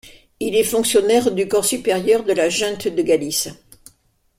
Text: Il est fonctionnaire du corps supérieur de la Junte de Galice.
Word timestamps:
Il 0.39 0.55
est 0.55 0.63
fonctionnaire 0.63 1.29
du 1.29 1.47
corps 1.47 1.63
supérieur 1.63 2.23
de 2.23 2.33
la 2.33 2.49
Junte 2.49 2.87
de 2.87 3.03
Galice. 3.03 3.49